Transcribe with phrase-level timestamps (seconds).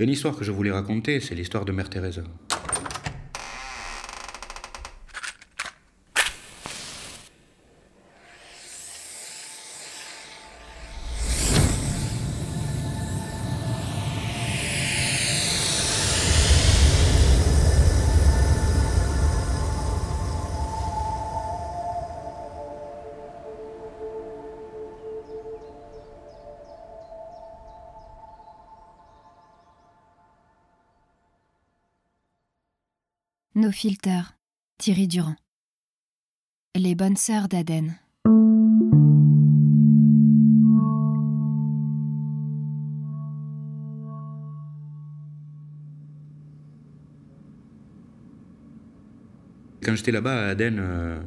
[0.00, 2.22] Une histoire que je voulais raconter, c'est l'histoire de Mère Teresa.
[33.58, 34.38] Nos filters,
[34.78, 35.34] Thierry Durand.
[36.76, 37.96] Les bonnes sœurs d'Aden.
[49.82, 51.20] Quand j'étais là-bas à Aden, euh,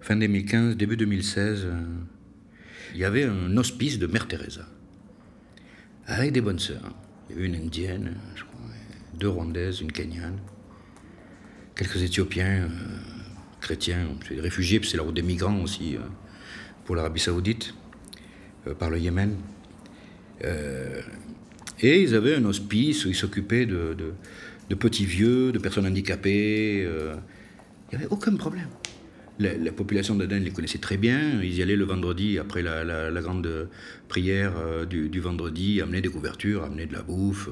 [0.00, 1.82] fin 2015, début 2016, euh,
[2.94, 4.66] il y avait un hospice de Mère Teresa,
[6.06, 6.94] avec des bonnes sœurs.
[7.28, 8.60] Il y avait une indienne, je crois,
[9.12, 10.38] deux rwandaises, une kenyane,
[11.80, 12.68] quelques éthiopiens, euh,
[13.62, 16.00] chrétiens, des réfugiés, puis c'est la route des migrants aussi, euh,
[16.84, 17.74] pour l'Arabie Saoudite,
[18.66, 19.34] euh, par le Yémen.
[21.82, 23.96] Et ils avaient un hospice où ils s'occupaient de,
[24.68, 26.82] de- petits vieux, de personnes handicapées.
[26.82, 28.68] il n'y avait aucun problème.
[29.38, 31.42] La, la population d'Aden les connaissait très bien.
[31.42, 33.68] Ils y allaient le vendredi après la, grande
[34.08, 34.52] prière
[34.86, 37.50] du, vendredi, amener des couvertures, amener de la bouffe.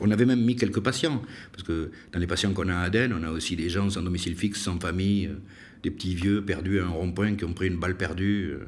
[0.00, 1.22] On avait même mis quelques patients.
[1.52, 4.02] Parce que dans les patients qu'on a à Aden, on a aussi des gens sans
[4.02, 5.36] domicile fixe, sans famille, euh,
[5.82, 8.50] des petits vieux perdus à un rond-point qui ont pris une balle perdue.
[8.52, 8.66] euh.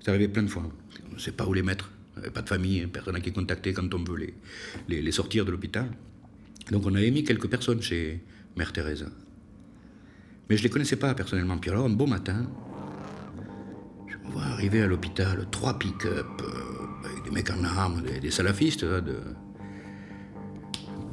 [0.00, 0.70] C'est arrivé plein de fois.
[1.10, 1.90] On ne sait pas où les mettre.
[2.34, 4.32] Pas de famille, personne à qui contacter quand on veut
[4.88, 5.88] les, sortir de l'hôpital.
[6.70, 8.20] Donc on avait mis quelques personnes chez
[8.56, 9.06] Mère Teresa.
[10.48, 11.56] Mais je ne les connaissais pas personnellement.
[11.56, 12.50] Puis alors, un beau matin,
[14.06, 18.30] je me vois arriver à l'hôpital trois pick-up euh, avec des mecs en armes, des,
[18.30, 19.16] salafistes de,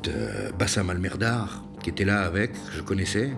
[0.08, 3.32] de Bassam al-Merdar, qui était là avec, je connaissais,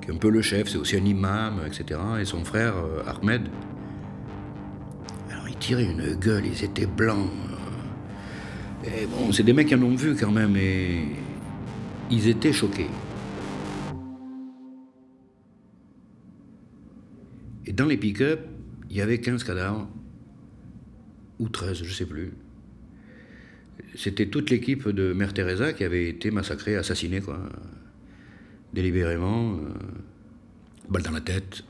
[0.00, 2.00] qui est un peu le chef, c'est aussi un imam, etc.
[2.20, 3.48] Et son frère, euh, Ahmed.
[5.30, 7.30] Alors ils tiraient une gueule, ils étaient blancs.
[8.84, 8.88] euh.
[8.88, 11.06] Et bon, c'est des mecs qui en ont vu quand même, et
[12.10, 12.90] ils étaient choqués.
[17.64, 18.40] Et dans les pick-up,
[18.90, 19.88] il y avait 15 cadavres,
[21.38, 22.34] ou 13, je sais plus.
[23.94, 27.38] C'était toute l'équipe de Mère Teresa qui avait été massacrée, assassinée, quoi.
[28.72, 29.58] Délibérément, euh,
[30.88, 31.62] balle dans la tête.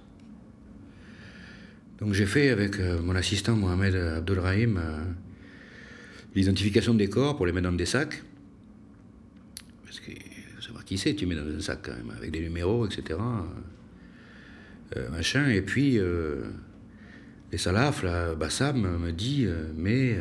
[1.98, 5.04] Donc j'ai fait avec euh, mon assistant Mohamed Abdelrahim euh,
[6.34, 8.22] l'identification des corps pour les mettre dans des sacs.
[9.84, 10.12] Parce que
[10.54, 13.18] faut savoir qui c'est, tu mets dans un sac quand même, avec des numéros, etc.
[15.10, 15.48] Machin.
[15.48, 15.98] Et puis,
[17.50, 20.18] les salafs, là, Bassam me dit, mais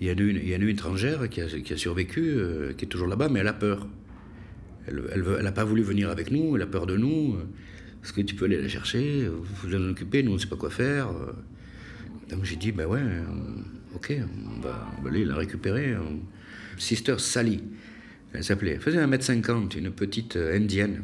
[0.00, 2.88] il y, a une- il y a une étrangère qui a, survécu, euh, qui est
[2.88, 3.86] toujours là-bas, mais elle a peur.
[4.86, 7.36] Elle n'a elle elle pas voulu venir avec nous, elle a peur de nous.
[8.02, 9.26] Est-ce que tu peux aller la chercher?
[9.28, 11.08] Vous vous en occuper, nous on ne sait pas quoi faire.
[12.30, 13.00] Donc j'ai dit, ben ouais,
[13.94, 14.14] ok,
[14.56, 15.94] on va, on va aller la récupérer.
[16.76, 17.62] Sister Sally,
[18.34, 18.72] elle s'appelait.
[18.72, 21.02] Elle faisait 1m50, une petite euh, indienne.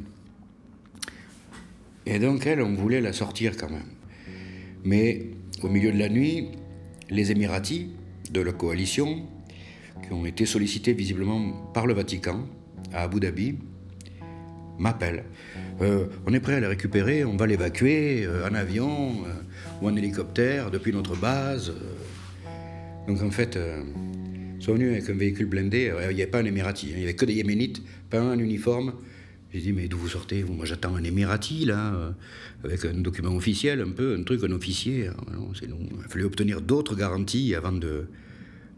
[2.07, 3.83] Et donc, elle, on voulait la sortir quand même.
[4.85, 5.31] Mais
[5.63, 6.49] au milieu de la nuit,
[7.11, 7.89] les Émiratis
[8.31, 9.27] de la coalition,
[10.03, 12.47] qui ont été sollicités visiblement par le Vatican
[12.93, 13.59] à Abu Dhabi,
[14.79, 15.25] m'appellent.
[15.83, 19.89] Euh, on est prêt à la récupérer, on va l'évacuer euh, en avion euh, ou
[19.89, 21.71] en hélicoptère depuis notre base.
[21.71, 23.07] euh.
[23.07, 23.59] Donc en fait,
[24.59, 25.93] ils sont venus avec un véhicule blindé.
[26.11, 28.39] Il n'y avait pas un Émirati, hein, il n'y avait que des Yéménites, pas un
[28.39, 28.93] uniforme.
[29.53, 30.45] J'ai dit, mais d'où vous sortez?
[30.45, 32.11] Moi j'attends un Émirati, là, euh,
[32.63, 35.09] avec un document officiel, un peu, un truc, un officier.
[35.09, 35.67] Ah, c'est.
[35.67, 38.07] Il fallait obtenir d'autres garanties avant de,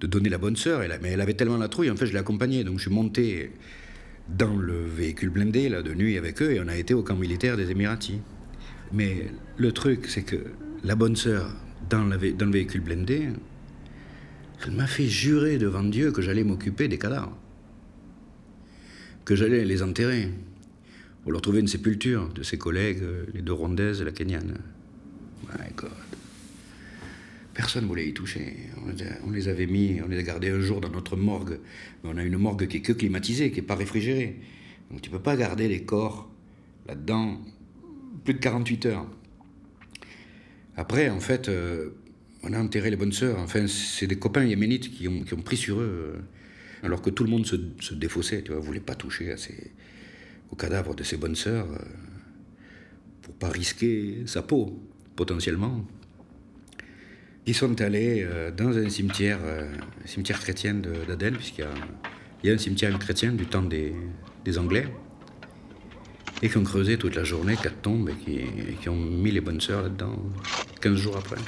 [0.00, 0.82] donner la bonne sœur.
[1.02, 2.64] Mais elle avait tellement la trouille, en fait, je l'ai accompagnée.
[2.64, 3.50] Donc je suis monté
[4.28, 7.16] dans le véhicule blindé, là, de nuit avec eux, et on a été au camp
[7.16, 8.20] militaire des Émiratis.
[8.92, 9.26] Mais
[9.58, 10.36] le truc, c'est que
[10.84, 11.54] la bonne sœur,
[11.90, 13.28] dans, dans le véhicule blindé,
[14.64, 17.36] elle m'a fait jurer devant Dieu que j'allais m'occuper des cadavres.
[19.24, 20.30] Que j'allais les enterrer.
[21.22, 24.58] Pour leur trouver une sépulture de ses collègues, euh, les deux rwandaises et la kenyane.
[25.48, 25.90] My God.
[27.54, 28.56] Personne ne voulait y toucher.
[28.78, 31.58] On on les avait mis, on les a gardés un jour dans notre morgue.
[32.02, 34.40] Mais on a une morgue qui est que climatisée, qui n'est pas réfrigérée.
[34.90, 36.30] Donc tu ne peux pas garder les corps
[36.88, 37.40] là-dedans
[38.24, 39.06] plus de 48 heures.
[40.76, 41.90] Après, en fait, euh,
[42.42, 43.38] on a enterré les bonnes sœurs.
[43.38, 46.14] Enfin, c'est des copains yéménites qui ont, qui ont pris sur eux.
[46.16, 46.20] euh,
[46.84, 49.70] alors que tout le monde se, se défaussait, tu vois, voulait pas toucher à ces,
[50.52, 51.78] au cadavre de ses bonnes sœurs euh,
[53.22, 54.78] pour pas risquer sa peau,
[55.16, 55.84] potentiellement.
[57.46, 58.26] Ils sont allés
[58.56, 59.40] dans un cimetière,
[60.04, 61.66] cimetière chrétien d'Aden, puisqu'il
[62.44, 63.94] y, a un cimetière chrétien du temps des,
[64.58, 64.86] Anglais,
[66.40, 69.60] et qui ont creusé toute la journée quatre tombes et qui ont mis les bonnes
[69.60, 70.16] sœurs là-dedans
[70.80, 71.40] 15 jours après.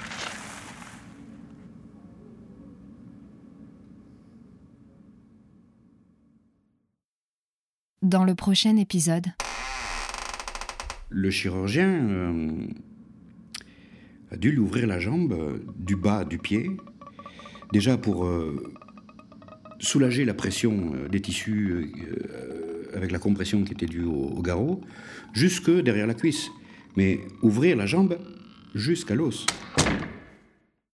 [8.04, 9.28] Dans le prochain épisode.
[11.08, 12.66] Le chirurgien euh,
[14.30, 16.70] a dû lui ouvrir la jambe euh, du bas du pied,
[17.72, 18.74] déjà pour euh,
[19.78, 21.94] soulager la pression des tissus
[22.92, 24.82] avec la compression qui était due au, garrot,
[25.32, 26.50] jusque derrière la cuisse.
[26.98, 28.18] Mais ouvrir la jambe
[28.74, 29.46] jusqu'à l'os.